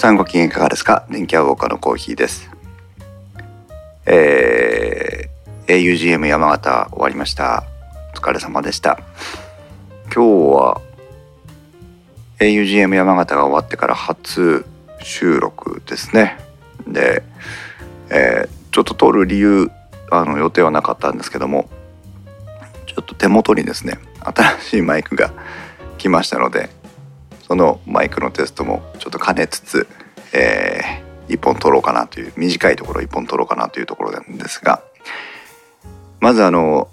[0.00, 1.04] さんご機嫌いかがですか？
[1.10, 2.50] 電気屋ウォーカーのコーヒーです。
[4.06, 7.64] えー、AUGM 山形終わりました。
[8.14, 8.98] お疲れ様でした。
[10.04, 10.80] 今日は
[12.38, 14.64] AUGM 山形が終わってから初
[15.02, 16.38] 収録ですね。
[16.88, 17.22] で、
[18.08, 19.70] えー、ちょっと撮る理由
[20.10, 21.68] あの予定はなかったんですけども
[22.86, 25.30] ちょっと手元にですね新しいマイクが
[25.98, 26.70] 来ましたので
[27.50, 29.88] そのマイクのテストもちょっと兼ねつつ、
[30.32, 34.84] えー、1本取ろうかなという短いところ1本取ろうかなというところなんですが
[36.20, 36.86] まずあの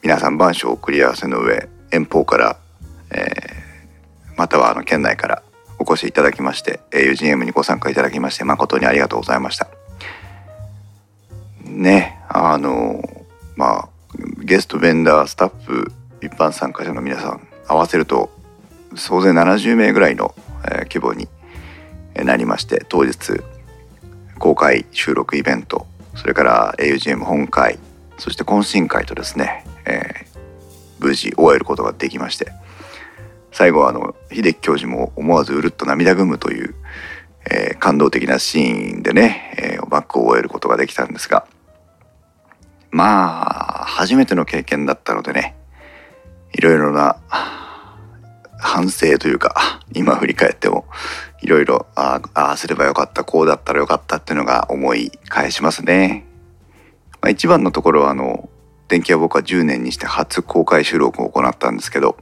[0.00, 2.56] 皆さん番書を送り合わせの上遠方から、
[3.10, 5.42] えー、またはあの県内から
[5.80, 9.66] お越しいただきまして UGM にご参加いただきまして誠にありがとうございました。
[11.64, 13.02] ねあの
[13.56, 13.88] まあ
[14.38, 15.90] ゲストベンダースタッフ
[16.22, 18.37] 一般参加者の皆さん合わせると
[18.98, 20.34] 総勢70名ぐらいの、
[20.70, 21.28] え、規模に
[22.24, 23.40] なりまして当日
[24.38, 27.78] 公開収録イベントそれから AUGM 本会
[28.18, 32.52] そして懇親会とですね、えー、無事終えることができまして
[33.52, 36.74] 最後はあの秀樹教授も思わずうるっと涙ぐむという、
[37.50, 41.46] えー、感動的なシーンでね、えー、バックを終えることができたんですが
[42.90, 45.56] まあ初めての経験だったのでね
[46.52, 47.16] いろいろな
[48.58, 50.84] 反省というか今振り返っても
[51.40, 56.26] いろいろああすればよかったこうだったらよかったっていうのが思い返しますね。
[57.20, 58.48] まあ、一番のところはあの
[58.88, 62.16] 電気屋僕は10年にして初公開収録を行ったんですけど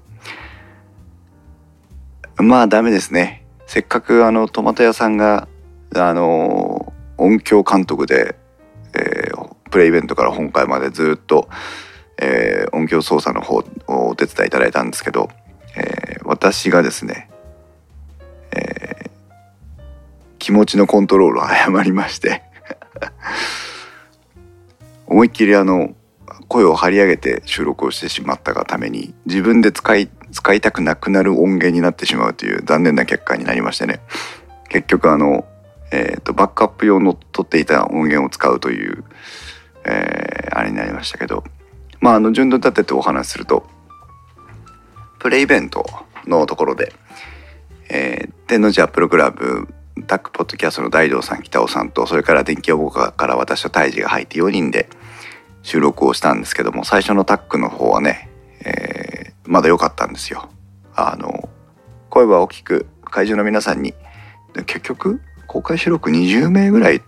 [2.36, 3.44] まあダメですね。
[3.66, 5.48] せっかくあのトマト屋さんが
[5.94, 8.36] あの音響監督で、
[8.94, 11.48] えー、プレイベントから本会までずっと、
[12.20, 15.30] えー、音響操作の方をお手伝いいただいたんですけど
[15.76, 17.30] えー、私がですね、
[18.52, 19.78] えー、
[20.38, 22.42] 気持ちのコントロールを誤りまして
[25.06, 25.94] 思いっきりあの
[26.48, 34.00] 声を張り上げて収録をしてしまったがために自分で使い使いたくなくなる音源になってしまうという残念な結果になりましてね。
[34.68, 35.46] 結局あの、
[35.92, 39.04] えーと、バックアップ用の撮っていた音源を使うという、
[39.84, 41.44] えー、あれになりましたけど。
[42.00, 43.66] まああの順度立ててお話しすると
[45.18, 45.84] プレイベント
[46.26, 46.92] のところで、
[47.88, 49.68] えー、天王寺アップルクラブ
[50.06, 54.88] タックポッドキャストの大道さん北尾さんとそれから電気予報課から私と泰治が入って4人で
[55.62, 58.28] 収録をしたんですけども最初のタックの方はね、
[58.64, 60.48] えー、まだ良かったんですよ。
[60.94, 61.48] あの
[62.10, 63.94] 声は大きく会場の皆さんに
[64.66, 67.02] 結局公開収録20名ぐらい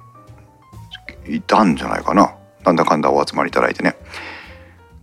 [1.28, 3.96] いたんじゃないかななんだかんだお集まりいただいてね。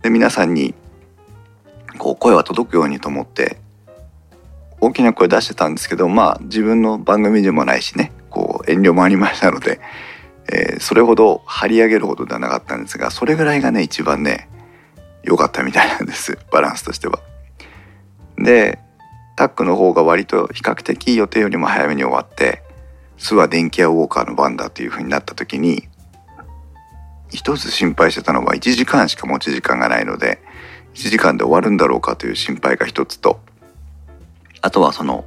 [0.02, 0.74] で皆さんに
[1.98, 3.58] こう声は届くようにと思って
[4.80, 9.80] 大きな声出してたんですけどまあ自分の番組でもないしねこう遠慮もありましたので、
[10.52, 14.48] えー、それほど張り上げるほどではなかったんですがそれぐらいがね一番ね
[15.22, 17.20] 良かったみたいなんです バランスとしては。
[18.38, 18.78] で
[19.36, 22.62] タックの方が割と比較的予定よりも早めに終わって
[23.18, 25.88] 「巣は電気屋ウォーカーの番だ」という風になった時に
[27.30, 30.40] 一つ心配してたのは1時間しか持ち時間がないので
[30.94, 33.40] 1時間で終わるんだろうかという心配が一つと
[34.66, 35.24] あとはその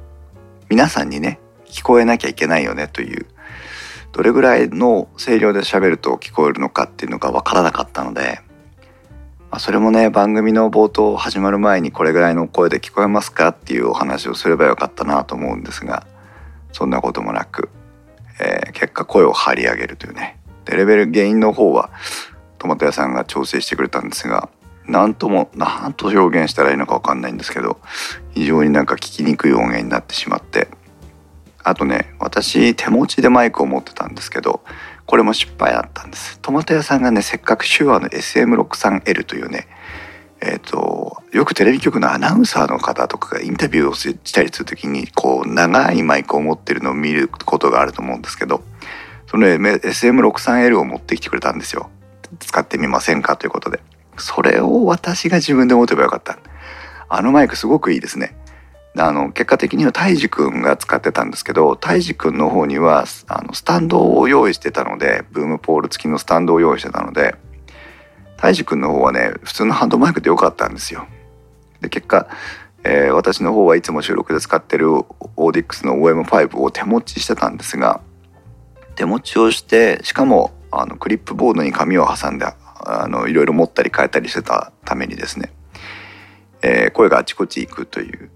[0.68, 3.26] 皆さんにね聞こえなきゃいけないよねという
[4.12, 8.42] どれぐらいの声量で喋ると聞こえるのかっていうのが分からなかったので、
[9.50, 16.06] まあ、それもね番組の冒頭始まる前にこれぐらいの声で聞こえますかっていうお話をすればよかったなと思うんですが
[16.72, 17.70] そんなこともなく、
[18.40, 20.38] えー、結果声を張り上げるというね。
[20.66, 21.90] でレベル原因の方は
[22.58, 24.50] トマト屋さんが調整してくれたんですが
[24.90, 27.78] 何とも何と表現したらいいのか分かんないんですけど
[28.32, 30.68] 非常になんか聞きにくい音源になってしまって。
[31.62, 34.62] あとね私手持ちでマイクを持ってたんですけど
[35.04, 36.38] これも失敗あったんです。
[36.40, 39.68] トマト屋さんがねせっかく手話の SM63L というね
[40.42, 48.62] えーと、よくテレビ局のアナウンサーの方とかがインタビューをしたりする時にこう長いマイクを持ってるのを見ることがあると思うんですけど
[49.26, 51.90] その SM63L を持ってきてくれたんですよ。
[52.38, 53.80] 使ってみませんかということで。
[54.20, 56.38] それを私が自分で持てばよかった。
[57.08, 58.36] あのマイクすごくいいですね。
[58.96, 67.36] あの結果的には泰治くんが使ってたんですけど泰治くんの方にはあのスタンドを用意してたのでブームポール付きのスタンドを用意してたので
[68.36, 71.06] 泰治くんの方はね普通のハンドマイクでよかったんですよ。
[71.80, 72.28] で結果、
[72.82, 78.00] えー、私の方はいつも収録で使ってるオーディックスの OM5 を手持ちしてたんですが
[78.96, 82.44] 手持ちをしてしかもあのクリップボードに紙を挟んで
[82.90, 85.52] あのいろいろ持ったり変えたりしてたためにですね、
[86.62, 88.30] えー、声があちこち行くという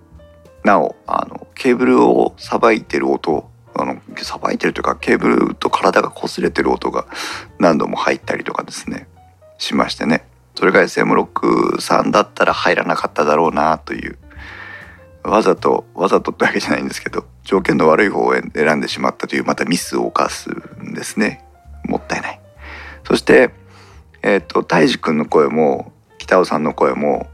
[0.63, 7.07] なおあのケーブルをさばいてる音あのさばいてるというかケーブルと体が擦れてる音が
[7.59, 9.09] 何度も入ったりとかですね
[9.59, 10.27] しましてね。
[10.55, 14.19] それが SM63 だったら入らなかっただろうなという
[15.25, 20.51] わざとわざとってわけじゃないんですけど条件の悪い方を選んでしまったというまたミスを犯す
[20.81, 21.45] んですね。
[21.85, 22.41] もったいない。
[23.05, 23.51] そして
[24.25, 27.29] えっ、ー、と泰治君の声も北尾さんの声も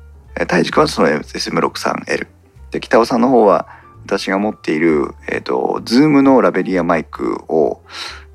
[0.49, 2.27] 泰治君はその SM63L
[2.73, 3.69] で北尾さんの方は
[4.05, 7.83] 私が持っている、えーと、 ZOOMのラベリアマイクを、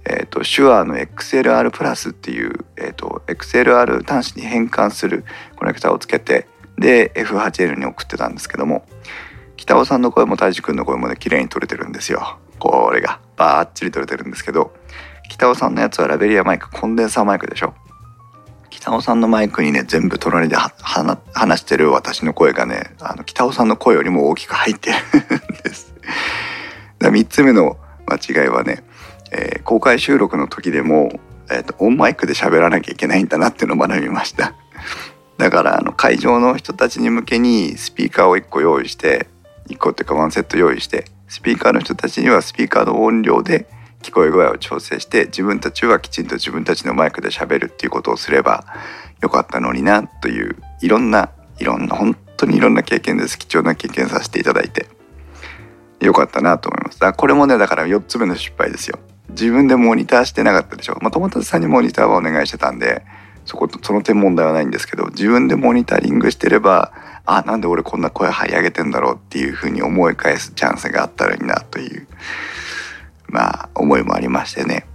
[0.05, 5.25] えーと、手話の XLR プラスっていう、えーと、XLR 端子に変換する
[5.57, 6.47] コネクタをつけて
[6.77, 8.85] で F8L に送ってたんですけども
[9.57, 12.37] 北尾さんの声も泰治君の声もね綺麗に取れてるんですよ。
[12.59, 14.73] これがバーッチリ取れてるんですけど
[15.29, 17.73] 北尾さんのやつはラベリアマイクコンデンサーマイクでしょ。
[18.85, 25.95] 北尾さんのマイクにね全部隣で話してる私の声がねあの北尾さんの声よりも大きく入ってるんです。
[26.99, 28.83] だ3つ目の間違いはね、
[29.31, 34.53] えー、公開収録の時でも、えーと、オンマイクで喋らなきゃいけないんだなっていうのを学びました。
[35.39, 39.25] だからあの会場の人たちに向けにスピーカーを1個用意して
[39.67, 43.67] 1個っていうかワンセット用意してスピーカーの人たちにはスピーカーの音量で
[44.05, 48.63] 聞こえ具合を調整して自分たちはきちんと自分たちのマイクで喋るっていうことをすれば
[49.19, 53.39] よかったのになといういろんないろんな本当にいろんな経験です。
[53.39, 54.87] 貴重な経験させていただいて
[56.01, 56.99] よかったなと思います。
[56.99, 58.99] だこれもねだから4つ目の失敗ですよ。
[59.29, 60.97] 自分でモニターしてなかったでしょ。
[61.01, 63.03] まあ友達さんにモニターはお願いしてたんで
[63.45, 66.93] そことその点問題はないんですけど自分でモニタリングしてれば
[67.25, 72.07] あなんで俺こんな声張り上げてんだろうっていうふうに思い返すチャンスがあったらいいなという。
[73.35, 74.87] まあ思いもありましてね。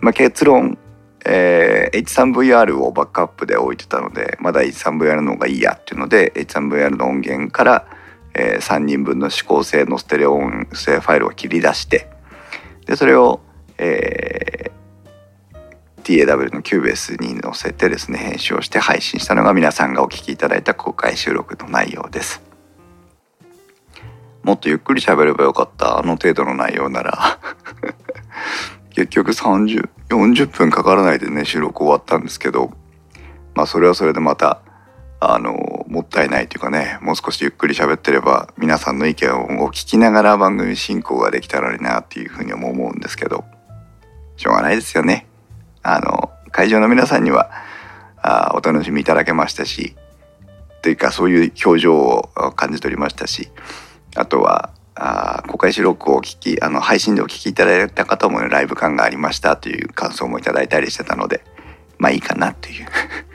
[0.00, 0.78] まあ、結論、
[1.26, 7.86] えー、H3VR をバックアップで置いてたのでまだ H3VR の方がいいやっていうので H3VR の音源から、
[8.34, 12.08] えー、3人分の指向性のステレオ音声ファイルを切り出して
[12.86, 13.40] でそれを、
[13.76, 22.49] えー、TAW のキューベースに載せてですね編集をして配信したのが皆さんがお聞きいただいた公開収録の内容です。
[24.42, 27.38] もっとゆっくり喋ればよかったあの程度の内容なら。
[28.90, 32.72] 結局3040分かからないでね収録終わったんですけど。
[33.54, 34.60] まあそれはそれでまた
[35.18, 43.44] あのもったいないというかねもう少しゆっくり喋ってれば皆さんの意見を聞きながら番組進行ができたらいいなっていうふうに思うんですけど。
[44.36, 45.26] しょうがないですよね。
[45.82, 47.50] あの会場の皆さんには
[48.16, 49.96] あお楽しみいただけましたし
[50.82, 53.50] というかそういう表情を感じ取りましたし
[54.16, 61.42] あとはあ公開収録を聞きあの配信でお聞きいただいた方も、ライブ感がありましたという感想もいただいたりしてたので
[61.98, 62.86] まあいいかなという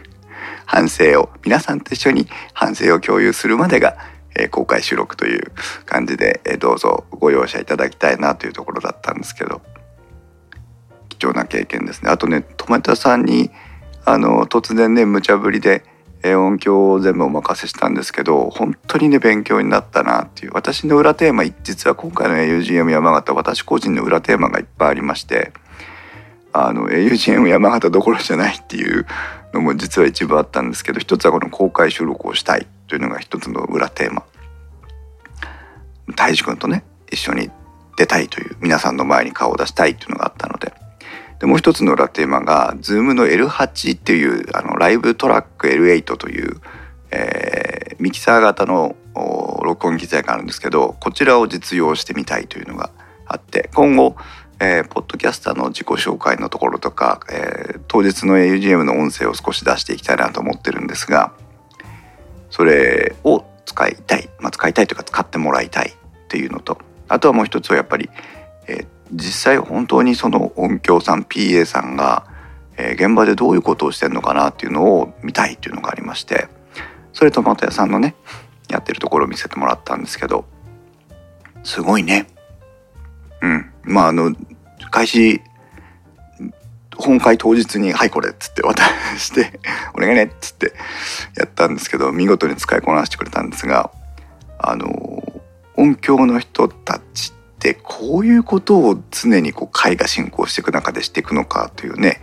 [0.66, 3.96] 反省を皆さんと一緒に反省を共有するまでが、
[4.36, 5.52] えー、公開収録という
[5.86, 9.62] 感じで、えー、どうぞご容赦いただきたいなというところだったんですけど
[11.10, 12.12] 貴重な経験ですね。
[12.12, 13.50] あとね友達さんに
[14.04, 15.84] あの突然ね無茶ぶりで
[16.34, 20.52] 音響を全部お任せしたんですけど本当にね勉強になったなっていう。
[20.54, 25.54] 私の裏テーマ実は今回の AUGM 山形私個人の裏テーマがいっぱいありまして
[26.54, 29.06] あの AUGM 山形どころじゃないっていう
[29.54, 34.24] のも実は一部あったんですけど一つはこの公開収録をしたいというのが一つの裏テーマ。
[36.16, 37.50] 大志君とね一緒に
[37.98, 40.74] 出たいという皆さんの前に顔を出したいというのがあったので
[41.40, 46.62] でもう一つの裏テーマが Zoom の L8 っていうあのライブトラック L8 という、
[47.12, 48.96] えー、ミキサー型の
[49.64, 52.92] 録音機材があるんですけどこちらを実用してみたいというのが
[53.26, 54.16] あって今後、
[54.60, 61.34] えー、ポッドキャスターの自己紹介のところとか、えー、当日の AUGM の音声を少し出していきたいなと思ってるんですが
[62.50, 66.78] それを使いたい、まあ、使いたいというか使ってもらいたいっていうのと
[67.08, 68.10] あとはもう一つはやっぱり、
[68.68, 72.26] えー、実際本当にその音響さん PA さんが、
[72.78, 76.48] えー、現場でどういうことをしてるのかなっていうのを見たいっていうのがありまして
[77.14, 78.16] それトマト屋さんのね
[78.70, 80.46] やってるところを見せてもらったんですけど
[81.64, 82.28] すごいね。
[83.42, 83.72] うん。
[83.84, 84.36] まああの
[84.92, 85.42] 開始
[86.96, 88.84] 本会当日に「はいこれ」っつって渡
[89.18, 89.60] して
[89.96, 90.74] 「お願いね」っつって
[91.36, 93.92] やったんですけど見事に使いこなしてくれたんですが
[94.60, 95.42] あの
[95.76, 97.34] 音響の人たち
[97.66, 102.22] てこういうことを常にこう会が進行していく中でしていくのかというね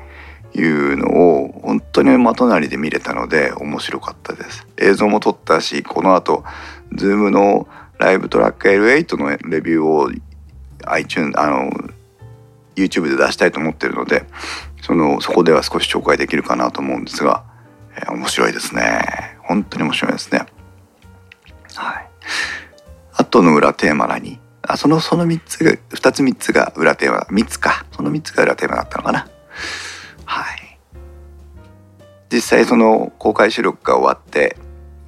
[0.55, 1.09] いうの
[1.41, 4.69] を本当にま隣で見れたので面白かったです。
[4.77, 6.45] 映像も撮ったしこの後
[6.95, 7.67] Zoom の
[7.99, 10.11] ライブトラック L8 のレビューを
[10.87, 11.73] iTunes あの
[12.77, 14.25] YouTube で出したいと思ってるので
[14.83, 17.43] そのそこでは少し紹介できるかなと思うんですが、
[17.97, 19.37] えー、面白いですね。
[19.43, 20.47] 本当に面白いですね。
[21.75, 22.09] はい。
[23.15, 24.39] あとの裏テーマに
[24.73, 27.85] あそのその3つが2つ3つが裏テーマ3つか。
[27.93, 29.29] その3つが裏テーマだったのかな。
[30.25, 30.79] はい。
[32.33, 34.57] 実際その公開収録が終わって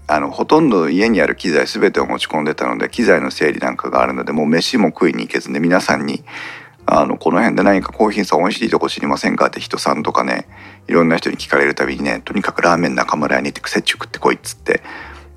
[0.07, 6.25] あのほとんど家にある機材全てを持ち込んでたので機材の整理なんかがあるのでもう飯も食いに行けずね皆さんに
[6.85, 10.47] あのこの辺で何かコーヒーさん美味しいとこ知りませんかって人さんとかね
[10.87, 14.83] いろんな人に聞かれるたびにねとにかくラーメン中村屋に行って癖中食ってこいっつって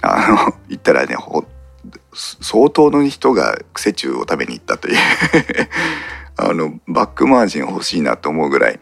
[0.02, 1.46] あの 言ったらねほ
[2.18, 4.98] 相当の人が癖中を食べに行ったという。
[6.40, 8.80] あのバックマージン欲しいなと思うぐらい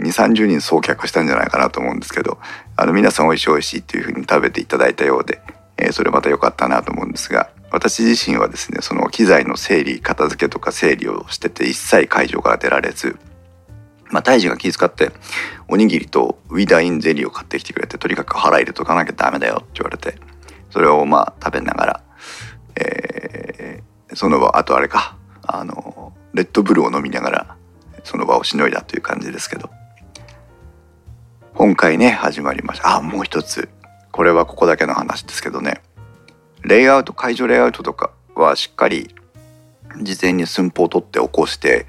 [0.00, 2.38] 2 3 0人送客したんじゃないかなと思うんですけど
[2.76, 5.42] あの皆さん美味しい美味しいっていうふうに食べていただいたようで、
[5.76, 13.18] えー、それまた良かったなと思うんですが私自身はですねその機材の整理片付けとか整理をしてて一切会場から出られず
[14.10, 15.10] まあ大治が気遣って
[15.68, 20.16] おにぎりとウィダインゼリーを買ってきてくれてとにかく腹入れとかなきゃダメだよって言われて
[20.70, 22.03] それをまあ食べながら、
[22.80, 25.16] えー、その場あとあれか。
[25.46, 27.56] あのレッドブルを飲みながら
[28.02, 29.70] その場をしのいだという感じですけど。
[31.54, 32.96] 今回ね始まりました。
[32.96, 33.68] あもう一つ。
[34.10, 35.82] これはここだけの話ですけどね。
[36.62, 39.14] レイアウト会場レイアウトとかはしっかり
[40.00, 41.86] 事前に寸法を取って起こして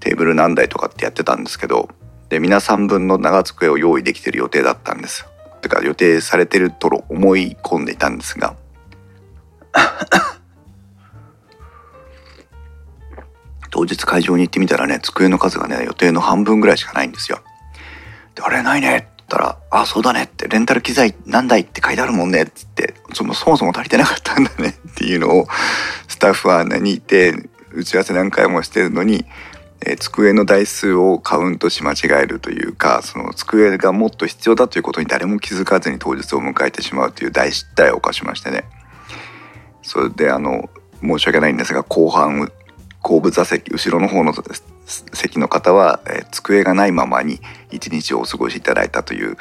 [0.00, 1.88] テーブル何台とかってやってたんですけど
[2.28, 5.26] で皆さん分の長机を用意できてる予定だったんです。
[5.62, 8.54] てか予定されてると思い込んでいたんですが
[13.70, 17.40] 当日会場に行ってみたらね机の数がね予定の半分ぐらいしかないんですよ。
[18.34, 18.96] であれないね。
[18.96, 24.76] って言ったら「あそうだね」って「レンタル機材何台って書いてあるもんね」っつってそのそもそも足りてなかったんだね。
[24.90, 25.48] っていうのを
[26.08, 27.34] スタッフは何いて
[27.72, 29.26] 打ち合わせ何回もしてるのに
[29.86, 38.64] え、机の台数をカウントし間違えるというかその机がもっと必要だということに誰も気づかずに当日を迎えてしまうという大失態を犯しましてね。
[39.88, 40.68] それであの
[41.00, 42.52] 申し訳ないんですが後半
[43.00, 44.34] 後部座席後ろの方の
[44.86, 47.40] 席の方は、えー、机がないままに
[47.70, 49.36] 一日をお過ごしいただいたという、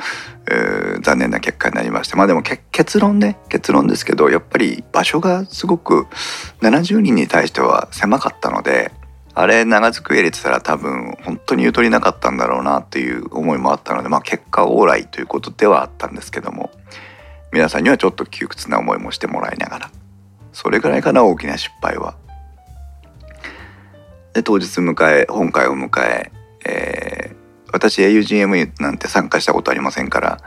[0.49, 6.07] えー、残念な結果になりましてまあでも結論ね結論ですけどやっぱり場所がすごく
[6.61, 8.91] 70人に対しては狭かったので
[9.33, 16.71] あれ長机入れてたら多分本当にゆとりなかったんだろうなっていう思いもあったのでまあ結果オーライということではあったんですけども
[17.53, 19.91] 皆さんにはちょっと窮屈な思いもしてもらいながら
[20.57, 22.15] それぐらいかな大きな失敗は。
[24.33, 26.31] で当日迎え本会を迎え
[26.65, 30.41] えー、私 augm なんて参加したことありませんから、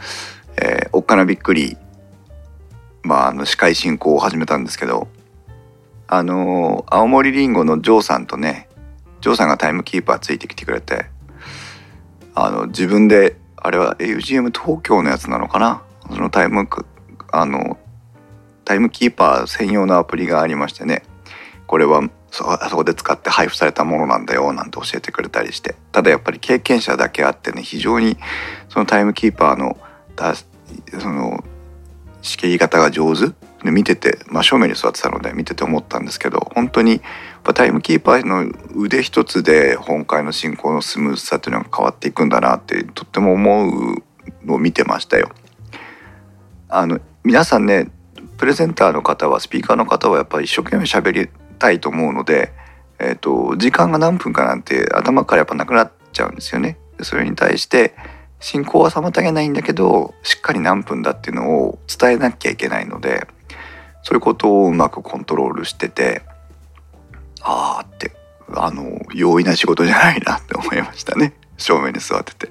[0.60, 1.76] えー、おっかなびっくり
[3.04, 5.06] まああの司会進行を始めたんですけど
[6.08, 8.68] あの青森りんごのジョーさんとね
[9.20, 11.06] ジョーさんがタイムキーパーついてきてくれて
[12.34, 15.84] あの自分であれは AUGM 東京のやつなのかな？
[16.10, 16.68] そのタイム
[17.30, 17.78] あの
[18.70, 21.02] タイムキーパー専用のアプリがありましてね。
[21.66, 25.74] これはそあそこで使って配布されたものなんだよなんて教えてくれたりして。
[25.90, 28.16] ただやっぱり経験者だけあってね非常に
[28.68, 29.76] そのタイムキーパーの
[31.00, 31.42] その
[32.22, 33.34] 仕切り方が上手。
[33.64, 37.02] で見てて真正面に座ってたので見てて思ったんですけど本当に
[37.54, 44.02] タイムキーパーの腕一つで本会の進行のスムーズさっていうのが変わっていくんだなってとっても思う
[44.46, 45.30] のを見てましたよ。
[46.68, 47.90] あの皆さんね
[48.40, 51.28] プレゼンターの方はスピーカーの方はやっぱり一生懸命喋り
[51.58, 52.54] たいと思うので、
[52.98, 56.78] えーと、時間が何分かなんて頭からやっぱなくなっちゃうんですよね。
[57.02, 57.94] それに対して
[58.40, 63.26] 進行は妨げないんだけどしっかり何分だっていうのを伝えなきゃいけないので
[64.02, 66.22] そういうことをうまくコントロールしてて
[67.42, 68.12] ああって
[68.54, 72.48] あの容易な仕事じゃないなって思いましたね正面に座ってて。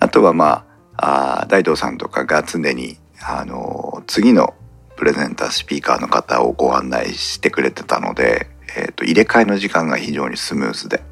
[0.00, 0.64] あとはま
[0.96, 4.54] ああ大東さんとかが常にあの次の
[4.98, 11.02] プレゼンタースピーカーの方をご案内してくれてたので、えーと、入れ替えの時間が非常にスムーズで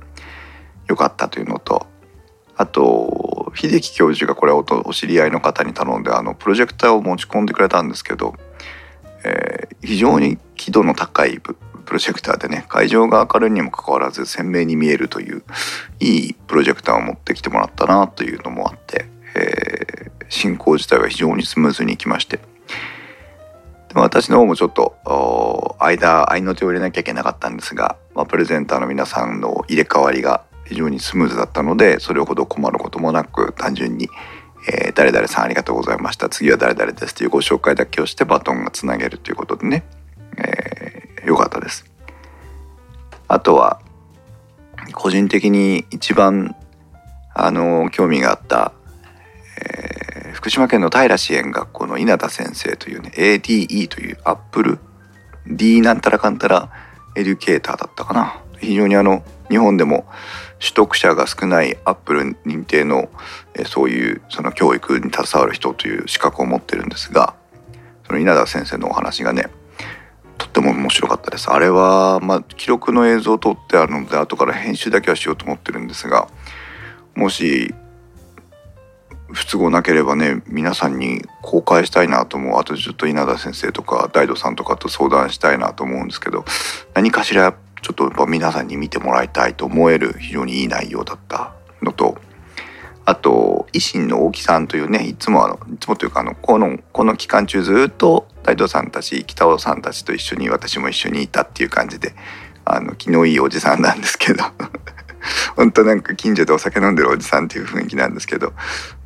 [0.88, 1.86] 良かったというのと
[2.56, 8.34] あと秀樹教授がこれをお知り合いの方に頼んであのプロジェクターを持ち込んでくれたんですけど
[9.26, 11.56] えー、非常に輝度の高いプ
[11.90, 15.42] ロジェクターでね会場が明るいにもかかわらず鮮明に見えるという
[15.98, 22.38] いいプロジェクターを持ってきてもらったなというのもあって、えー、進行自体は非常にスムーズにいきまして
[24.00, 24.96] 私の方もちょっと
[25.78, 34.08] 間合いの手を入れなきゃいけなかったんですが、まあ、プレゼンターの皆さんの入れ替わりが非常にスムーズだったのでそれほど困ることもなく単純に
[34.68, 36.28] えー、誰々さんありがとうございました。
[36.28, 39.84] 次は誰々ですというご紹介だけをしてバトンがつなげるということでね、
[40.38, 41.84] えー、よかったです。
[43.28, 43.80] あとは
[44.92, 46.56] 個人的に一番
[47.34, 48.72] あの興味があった、
[50.46, 54.78] 福島県の平支援学校の稲田先生というね ADE というアップル
[55.48, 56.70] D なんたらかんたら
[57.16, 58.40] エデュケーターだったかな。
[58.60, 60.06] 非常にあの日本でも
[60.60, 63.08] 取得者が少ないアップル認定の
[63.66, 67.34] そういうその教育に携わる人という資格を持ってるんですが
[68.06, 69.46] その稲田先生のお話がね
[70.38, 71.50] とっても面白かったです。
[71.50, 76.28] あれはまあ記録の映像を撮ってあるので後から編集だけはしようと思ってるんですが
[77.16, 77.74] もし
[79.33, 82.61] 不都合なければね皆さんに公開したいなと思う。
[82.61, 86.45] あとちょっと稲田先生とか大道さんとかと相談したいなと思うんですけど
[86.95, 91.52] 何かしらちょっとやっぱ皆さんに見てもらいたいと思える非常にいい内容だった
[91.83, 92.18] のと
[93.04, 102.14] あと維新の大木さんというねいつもあのいつもというかあのこのこの期間中ずっと大道さんたち北尾さんたちと一緒に私も一緒にいたっていう感じで
[102.64, 104.45] あの気のいいおじさんなんですけど。
[105.56, 108.52] 本当なんか近所でお酒飲んでるおじさんっていう雰囲気なんですけど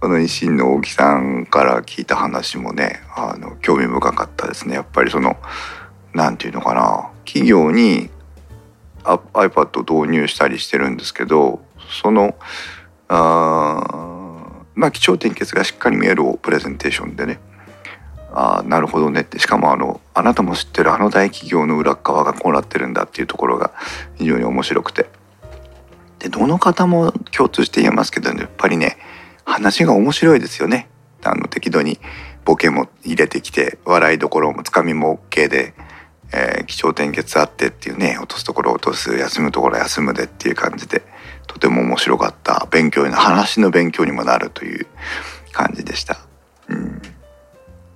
[0.00, 4.74] この維新の大木さんから聞いた話もねあの興味深かったですね。
[4.74, 5.36] やっぱりその
[6.14, 7.08] 何て言うのかな。
[7.24, 8.10] 企業に
[9.04, 11.60] iPad を導入したりしてるんですけど
[12.02, 12.34] その
[13.08, 13.80] あ
[14.74, 17.40] まあ気象点結がしっかり見えるプレゼンテーションでね
[18.32, 19.38] あなるほどねって。
[19.38, 23.72] しかもあのあなたも知ってるあの大企業の裏側がこうなってるんだっていうところが
[24.16, 25.08] 非常に面白くて。
[26.20, 28.98] でどの方も共通して言えますけど、やっぱりね
[29.44, 30.88] 話が面白いですよね。
[31.24, 31.98] あの適度に
[32.44, 35.74] ボケも入れてきて笑いどころもつかみも OK で、
[36.32, 41.02] えー、気象点結あってっていうね落とすところ落とす休むところ休むでっていう感じで
[41.46, 44.86] とても面白かった勉強に話の勉強にもなるという
[45.52, 46.20] 感じでした。
[46.68, 47.02] うん。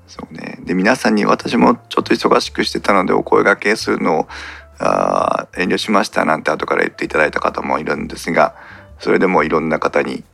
[0.07, 4.29] そうね、で皆さんに私もちょっと忙しくしてたのでお声がけするのを
[4.79, 8.55] あ遠慮しましたなんて後から言っていただいた方もいるんですが
[8.99, 10.25] それでもいろんな方に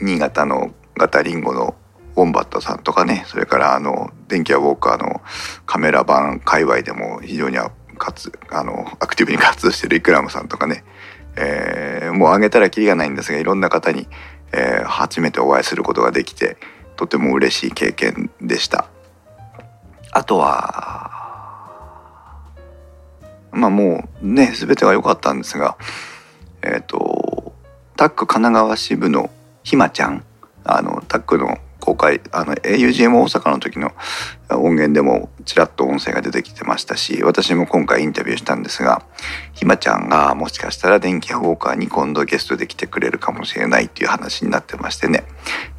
[0.00, 1.74] 新潟のガタリンゴの
[2.16, 5.22] ウォンバットさんとかねそれからあの電気屋ウォーカーの
[5.66, 7.58] カメラ版界隈でも非常に
[7.98, 10.84] かつあのアクティブに活動してるイクラムさんとかね、
[11.36, 14.08] えー、もうあげたらきりがないんですがいろんな方に、
[14.52, 16.58] えー、初めてお会いすることができて
[16.96, 18.88] とても嬉しい経験でした。
[20.14, 21.11] あとは
[23.52, 25.76] まあもうね全てが良かったんですが
[26.62, 27.54] えっ、ー、と
[27.96, 29.30] タック神奈川支部の
[29.62, 30.24] ひまちゃん
[30.64, 33.90] あのタックの公開あの AUGM 大阪の時の
[34.50, 39.04] 音源でもちらっと音声が出てきてましたし私も今回インタビューしたんですが
[39.52, 45.24] ひまちゃんがもしかしたら電気ウォーカーに今度ゲストで来てくれるかもしれないっていう話になってましてね。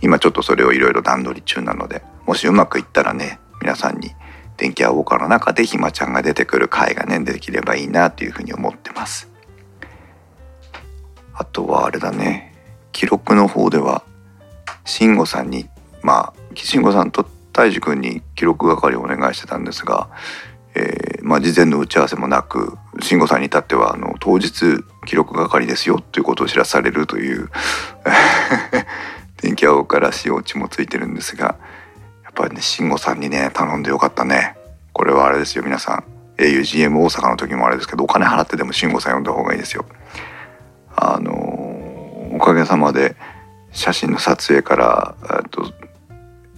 [0.02, 4.12] 今ちょっとそれをいろいろ段取り中なのでもしうまくいったらね皆さんに
[4.58, 9.30] 電気屋ウォーカーの中でひまちゃんが出てくる回がねできればいいなというふうに思ってます。
[11.34, 12.54] あとはあれだね。
[12.92, 14.04] 記録の方では
[14.86, 15.68] 慎吾さんに
[16.02, 20.10] まあ慎吾さんと大樹君に記録係をお願いしてたんですが、
[20.76, 27.50] えー、まあ、事前の打ち合わせもなく慎吾さんに至ってはあの当日記録係ですよということを知らされるという
[29.42, 31.56] 電気屋ウォーカーらしいオチもついてるんですが
[32.34, 34.58] っぱりね慎吾さんにね頼んでよかったね。
[34.92, 36.04] これはあれですよ皆さん。
[36.38, 39.86] augm 大阪の時もあれですけどお金払ってでも慎吾さん呼んだ方がいいですよ。
[40.96, 41.32] あの
[42.34, 43.16] おかげさまで
[43.72, 45.72] 写真の撮影からえっと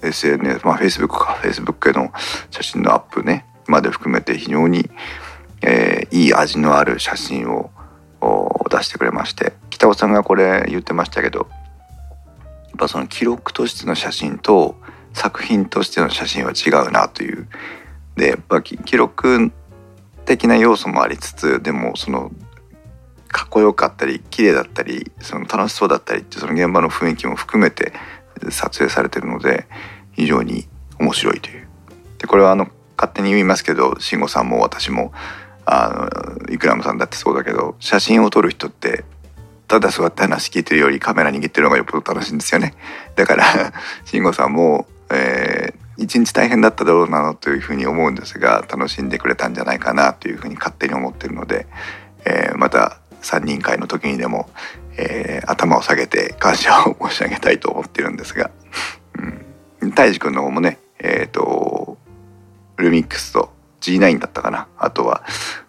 [0.01, 1.37] SNS まあ Facebook か。
[1.43, 2.11] Facebook への
[2.51, 4.89] 写真のアップねまで含めて非常に、
[5.61, 7.69] えー、いい味のある写真を
[8.69, 9.53] 出してくれまして。
[9.69, 14.75] 北尾さんがこれ言ってましたけどやっぱその記録としての写真と
[15.15, 17.47] 作品としての写真は違うなという
[18.15, 19.51] でやっぱ記録
[20.25, 22.31] 的な要素もありつつでもその
[23.29, 27.93] かっこよかったり綺麗だったりその楽しそうだったりってその現場の雰囲気も含めて
[28.49, 29.67] 撮影されてるので
[30.13, 30.67] 非常に
[30.99, 31.67] 面白いという。
[32.17, 35.11] でこれはあの勝手に言いますけど慎吾さんも私も
[35.65, 36.09] あ
[36.47, 39.03] のイクラムさんだってそうだけど写真を撮る人って
[39.67, 42.73] ただ座って話聞いてるよりカメラ握ってるのがよっぽど楽しいんですよね。
[43.15, 43.45] だから
[44.05, 51.67] 慎吾さんも、えー、一日大変だっただろうなというふうに思うんですが楽しんでくれたんじゃないかなというふうに勝手に思ってるので、
[52.25, 54.49] えー、また3人会の時にでも、
[54.97, 58.51] えー、頭を下げて感謝を申し上げたいと思ってるんですが、
[59.81, 61.97] うん、泰治君の方もねえっ、ー、と
[62.77, 64.67] ルミックスと G9 だったかな。
[64.77, 65.23] あとは、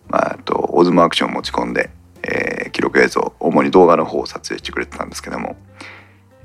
[0.08, 1.90] まあ、とオズモアクションを持ち込んで、
[2.22, 5.56] えー、記録映像主に動画の方を撮影してくれてたんですけども、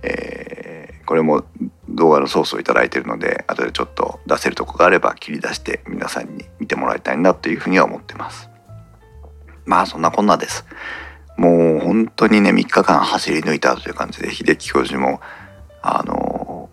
[0.03, 1.43] えー、これも
[1.89, 8.49] 動画のソースを頂いてるので後でちょっと出せるとこがあれば切り出して皆さんに見てもらいたいなというふうには思ってます。
[9.65, 10.65] まあそんなこんなです。
[11.37, 15.21] もう本当にね3日間走り抜いたという感じで秀樹教授も
[15.81, 16.69] あの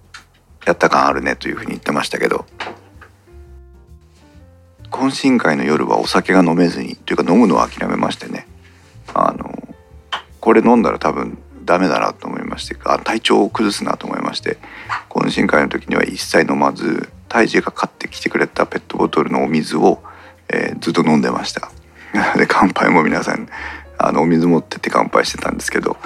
[0.67, 2.45] やった感あるねというふうに言ってましたけど
[4.91, 8.47] 懇親会の夜はお酒が飲めずにというか飲むのは諦めましてね
[9.15, 9.55] あの
[10.41, 11.39] これ飲んだら多分
[11.69, 14.57] ダメだなと思いましてあ体調を崩すなと思いまして
[15.11, 20.03] 懇親会の時には一切飲まず胎児が買ってきてくれたペットボトルのお水を、
[20.49, 21.71] えー、ずっと飲んでました。
[22.39, 23.47] で乾杯も皆さん
[23.99, 25.99] あのお水持ってって乾杯してたんですけど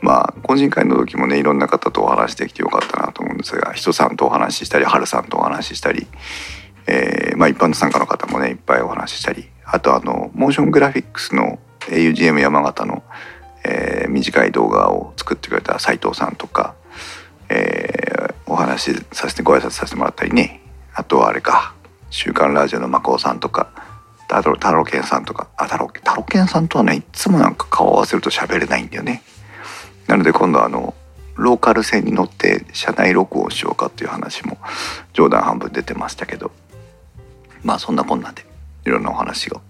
[0.00, 6.06] まあ懇親会の時もねいろんな方とお話できてよかったなと思うんですが人さんとお話ししたり春さんとお話ししたり、
[6.86, 13.02] えー、まあ、一般の参加の方もねいっぱいお話ししたりあとあのモーショングラフィックスの augm 山形の、
[13.66, 16.74] えー、短い動画を作ってくれた斉藤さんとか、
[17.48, 20.60] えー、お話しさせてご挨拶させてもらったりね。
[20.94, 21.74] あとはあれか
[22.10, 23.68] 「週刊ラジオ」のマコオさんとか
[24.28, 25.48] 太郎太郎健さんとか。
[25.56, 29.22] あ太郎太郎健さんとはねいつもなんか顔合わせると喋れないんだよね。
[30.06, 30.94] なので今度あの
[31.34, 34.58] ローカル線に乗って車内録音しようかっていう話も
[35.12, 36.52] 冗談半分出てましたけど。
[37.62, 38.46] まあそんなこんなで
[38.84, 39.60] いろんなお話を、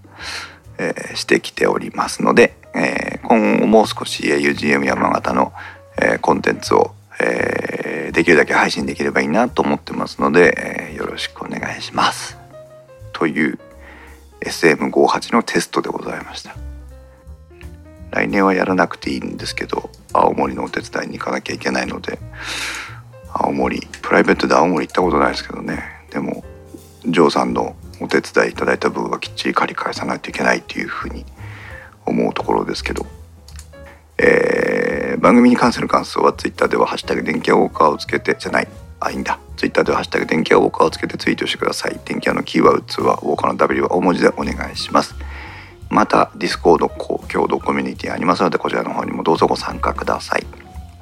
[0.77, 5.53] えー、してきておりますので、えー、今後もう少し UGM 山形の、
[6.01, 12.37] えー、コンテンツを、えー、できるだけ配信できればいいなと思ってますので、えー、よろしくお願いします。
[13.13, 13.59] という
[14.41, 16.55] SM58 のテストでございました。
[18.11, 22.19] 来年はやらなくていいんですけど青森のお手伝いに行かなきゃいけないので
[23.31, 26.43] 青森プライベートで青森行ったことないですけどねでも
[27.05, 31.27] ジョーさんのお手伝いいただいた分はきっちり借り返さないといけないっていうふうに
[32.07, 33.07] 思うところですけど、
[34.19, 38.69] えー、番組に関する感想は Twitter では「ハッシュタグ電気屋ウォーカー」をつけてじゃない。
[38.99, 39.39] あいいんだ。
[39.57, 42.01] Twitter では「ハッシュタグ電気屋ウォーカー」をつけてツイートしてください。
[42.05, 45.15] 電気屋のキーワードはウォーカーの W は大文字でお願いします。
[45.91, 50.47] また Discord 共同コミュニティありますのでこちらの方にもどうぞご参加ください。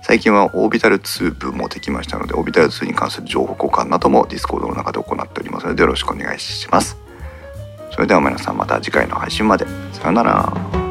[0.03, 6.99] 最近はオービタル2部もできましたのでオービタル2に関する情報交換などもディスコードの中で行っておりますのでよろしくお願いします。
[7.91, 9.65] それでは皆さんまた次回の配信まで。
[9.93, 10.84] さようなら。